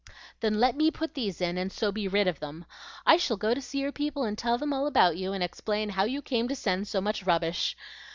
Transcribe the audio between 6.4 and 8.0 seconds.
to send so much rubbish."